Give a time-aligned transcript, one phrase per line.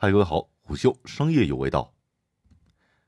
[0.00, 1.92] 嗨，各位好，虎嗅商业有味道。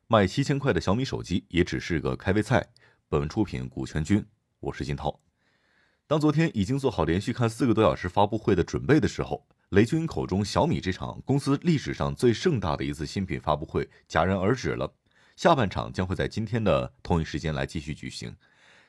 [0.08, 2.66] 卖七千块的小米手机也只是个开胃菜。
[3.08, 4.26] 本文出品股权君，
[4.58, 5.20] 我是金涛。
[6.08, 14.92] 当昨天已经做好连续看四个多小时发布会的准备的时候，雷军口中小米这场公司历史上最盛大的一次新品发布会戛然而止了。
[15.36, 18.34] 下半场将会在今天的同一时间来继续举行。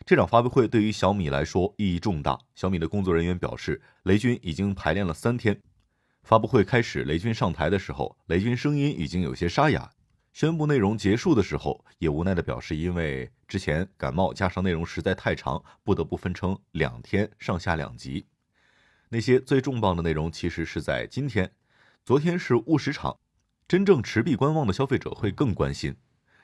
[0.08, 2.36] 这场发布会对于小米来说意义重大。
[2.56, 5.56] 小米的工作人员表示，雷军已经排练了三天。
[6.24, 9.92] 发布会开始，雷军上台的时候，雷军声音已经有些沙哑。
[10.32, 18.26] 宣布内容结束的时候，也无奈地表示，因为之前感冒加上内容实在太长，不得不分成两天上下两集。
[19.10, 21.52] 那些最重磅的内容其实是在今天，
[22.06, 23.20] 昨天是务实场，
[23.68, 25.94] 真正持币观望的消费者会更关心。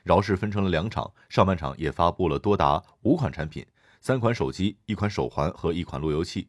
[0.04, 3.64] 饶是分成了两场，上半场也发布了多达五款产品，
[4.02, 6.48] 三款手机、一款手环和一款路由器。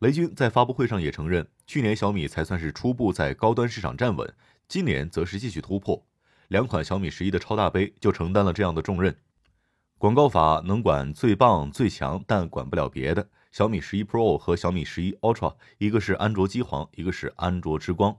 [0.00, 4.34] 雷军在发布会上也承认，去年小米才算是初步在高端市场站稳，
[4.68, 6.04] 今年则是继续突破。
[6.48, 9.16] 两款小米十一的超大杯就承担了这样的重任。
[9.96, 13.26] 广告法能管最棒最强，但管不了别的。
[13.50, 18.18] 小米十一 Pro 和小米十一 Ultra，一个是安卓机皇，一个是安卓之光。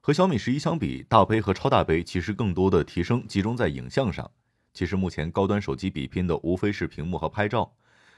[0.00, 4.30] 和小米十一相比，大杯和超大杯其实更多的提升集中在影像上。
[4.72, 7.72] 其实目前高端手机比拼的无非是屏幕和拍照。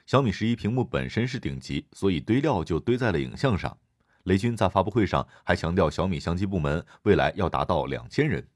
[0.06, 3.76] 小米十一屏幕本身是顶级，所以堆料就堆在了影像上。
[4.24, 8.46] 雷军在发布会上还强调，小米相机部门未来要达到两千人。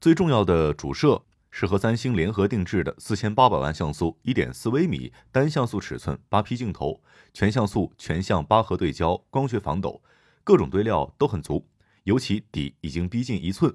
[0.00, 7.02] 最重要的主摄是和三星联合定制的四千八百万像素、一点四微米单像素尺寸八 P 镜头，
[7.32, 10.02] 全像素、全像八核对焦，光学防抖，
[10.44, 11.66] 各种堆料都很足，
[12.04, 13.74] 尤其底已经逼近一寸。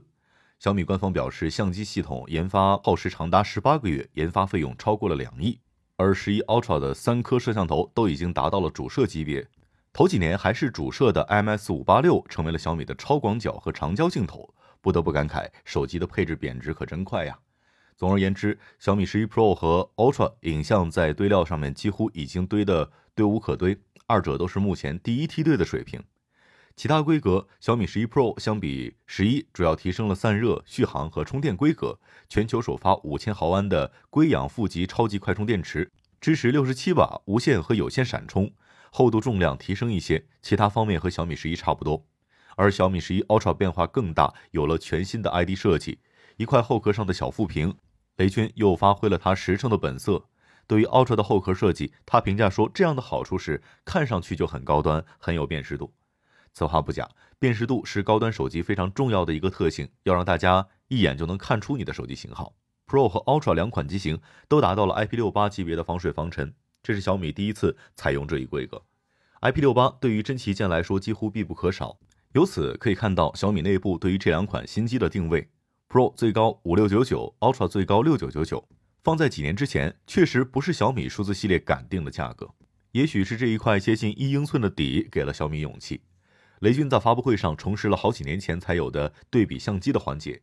[0.60, 5.60] 小米官方表示，相机系统研发耗时长达十八个月，研发费用超过了两亿。
[5.96, 9.48] 而十一 Ultra 的三颗摄像头都已经达到了主摄级别，
[9.92, 17.38] 头几年还是主摄的 IMX 五八六成为了小米的超广角和长焦镜头，不得不感慨手机的配置贬值可真快呀。
[17.96, 26.04] 总而言之，小米十一 Pro 和 Ultra 影像在堆料上面几乎已经堆得堆无可堆，二者都是目前第一梯队的水平。
[26.76, 38.52] 其他规格，小米十一 Pro 相比十一主要提升了散热、续航和充电规格，全球首发五千毫安的硅氧负极超级快充电池，支持六十七瓦无线和有线闪充，
[38.92, 42.06] 厚度重量提升一些，其他方面和小米十一差不多。
[42.56, 46.00] 而小米十一 Ultra 变化更大，有了全新的 ID 设计，
[46.38, 47.76] 一块后壳上的小副屏，
[48.18, 50.26] 雷军又发挥了他实诚的本色。
[50.66, 55.94] 对于 Ultra 的后壳设计，他评价说，这样的好处是看上去就很高端，很有辨识度。
[56.54, 57.10] 此话不假，
[57.40, 62.54] 辨识度是高端手机非常重要的一个特性，要让大家一眼就能看出你的手机型号。
[62.86, 66.54] Pro 和 Ultra 两款机型都达到了 IP68 级别的防水防尘，
[66.84, 68.84] 这是小米第一次采用这一规格。
[69.42, 71.98] IP68 对于真旗舰来说几乎必不可少，
[72.34, 75.50] 由此可以看到小米内部对于这两款新机的定位
[75.90, 78.68] ：Pro 最高五六九九，Ultra 最高六九九九。
[79.04, 82.54] 放在几年之前，确实不是小米数字系列敢定的价格。
[82.92, 86.02] 也许是这一块接近一英寸的底给了小米勇气。
[86.64, 90.42] 雷军在发布会上重拾了好几年前才有的对比相机的环节，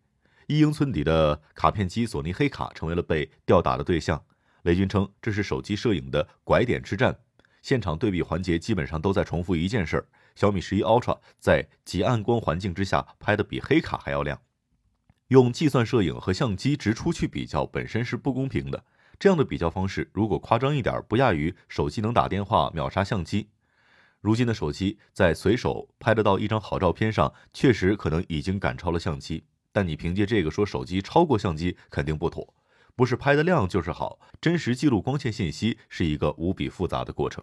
[0.49, 4.23] 一英寸底的卡片机索尼黑卡成为了被吊打的对象。
[4.65, 7.19] 雷军称这是手机摄影的拐点之战，
[7.63, 14.39] 现场对比环节基本上都在重复一件事儿：小米十一 Ultra 在极暗光环境之下拍的比黑卡还要亮。
[15.29, 18.85] 用计算摄影和相机直出去比较本身是不公平的，
[19.19, 23.49] 这样的比较方式如果夸张一点，不亚于手机能打电话秒杀相机。
[24.21, 29.45] 如今的手机在随手拍得到一张好照片上，确实可能已经赶超了相机。
[29.73, 32.53] 但你凭借这个说手机超过相机，肯定不妥。
[32.95, 37.43] 不是拍的亮就是好，真实记录光线信息是一个无比复杂的过程。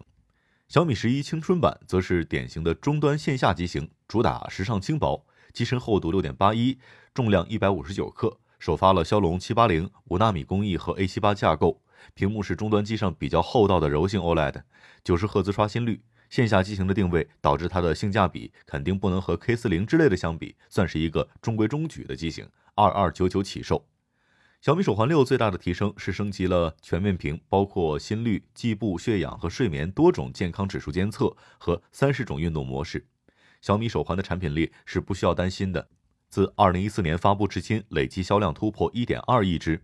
[0.68, 6.78] 小米十一青春版则是典型的中端线下机型，主打时尚轻薄，机身厚度六点八一，
[7.12, 11.82] 重量一百五十九克，首发了骁龙七八零五纳米工艺和 A 七八架构，
[12.14, 14.62] 屏幕是中端机上比较厚道的柔性 OLED，
[15.02, 16.02] 九十赫兹刷新率。
[16.28, 23.86] 线下机型的定位导致它的性价比肯定不能和 K 四零之类的相比，算是一个中规中矩的机型，二二九九起售。
[24.60, 33.06] 小米手环六最大的提升是升级了全面屏，包括心率、计步、血氧和睡眠多种健康指数监测和三十种运动模式。
[33.60, 35.88] 小米手环的产品力是不需要担心的，
[36.28, 39.82] 自二零一四年发布至今，累计销量突破一点二亿只。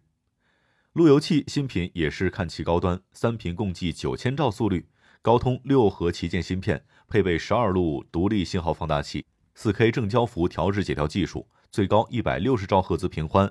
[0.93, 4.89] 路由器新品也是看齐高端，三频共计九千兆速率。
[5.25, 9.25] 高通六核旗舰芯片，配备十二路独立信号放大器，
[9.55, 13.51] 四 K 正交幅调制解调技术，最高一百六十兆赫兹频宽，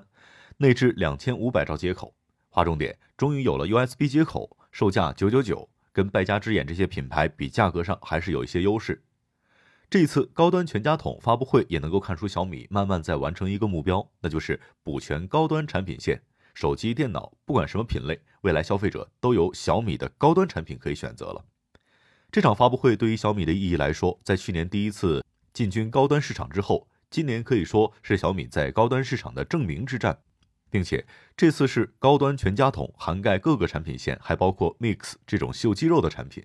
[0.58, 2.14] 内置两千五百兆接口。
[2.48, 9.02] 划重点，终于有了 USB 接口，售价九九九，跟败家之眼这些品牌比，价格上还是有一些优势。
[9.90, 16.22] 这一次高端全家桶发布会也能够看出小米慢慢在完成一个目标，那就是补全高端产品线。
[16.54, 21.44] 手机、电脑，不管什么品类，未来消费者都有小米的高端产品可以选择了。
[22.34, 30.18] 这场发布会对于小米的意义来说，在去年第一次进军高端市场之后，今年可以说是小米在高端市场的证明之战，
[30.68, 36.44] 并且这次是高端全家桶，涵盖各个产品线，还包括 Mix 这种秀肌肉的产品。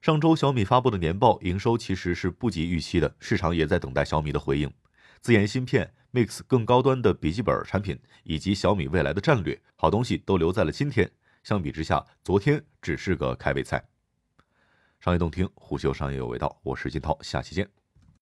[0.00, 4.72] 上周小米发布的年报营收其实是不及预期的，市场也在等待小米的回应。
[5.20, 11.10] 自研芯片、Mix 更高端的笔记本产品以及小米未来的战略，好东西都留在了今天。
[11.42, 13.84] 相比之下，昨天只是个开胃菜。
[15.04, 17.83] 商业洞听，虎嗅商业有味道，我是金涛，下期见。